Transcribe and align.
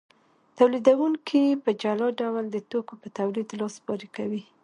تولیدونکي 0.57 1.41
په 1.63 1.69
جلا 1.81 2.07
ډول 2.19 2.43
د 2.51 2.57
توکو 2.69 2.93
په 3.01 3.07
تولید 3.17 3.47
لاس 3.59 3.75
پورې 3.85 4.07
کوي 4.17 4.43